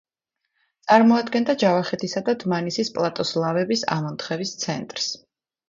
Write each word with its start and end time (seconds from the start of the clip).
წარმოადგენდა 0.87 1.55
ჯავახეთისა 1.65 2.23
და 2.31 2.35
დმანისის 2.45 2.91
პლატოს 2.97 3.37
ლავების 3.45 3.87
ამონთხევის 3.99 4.59
ცენტრს. 4.67 5.15